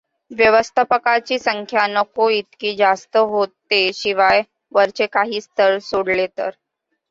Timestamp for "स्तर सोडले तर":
5.41-6.49